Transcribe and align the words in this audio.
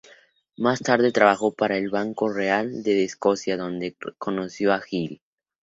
Más 0.57 0.79
tarde 0.81 1.11
trabajó 1.11 1.53
para 1.53 1.77
el 1.77 1.91
Banco 1.91 2.27
Real 2.33 2.81
de 2.81 3.03
Escocia 3.03 3.55
donde 3.55 3.95
conoció 4.17 4.73
a 4.73 4.81
Hill. 4.89 5.21